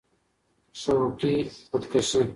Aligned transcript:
شوقي 0.81 1.35
خود 1.71 1.83
کشي 1.93 2.21